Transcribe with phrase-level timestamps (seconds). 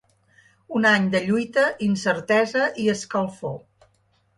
[0.79, 3.59] Un any de lluita, incertesa i escalfor.